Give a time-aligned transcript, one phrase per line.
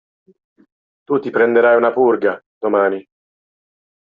[1.05, 3.07] Tu ti prenderai una purga, domani.